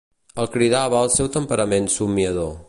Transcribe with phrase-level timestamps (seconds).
[0.43, 2.51] El cridava el seu temperament somniador.